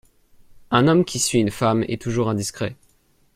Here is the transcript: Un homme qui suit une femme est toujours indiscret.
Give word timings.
Un 0.71 0.87
homme 0.87 1.05
qui 1.05 1.19
suit 1.19 1.37
une 1.41 1.51
femme 1.51 1.83
est 1.87 2.01
toujours 2.01 2.27
indiscret. 2.31 2.75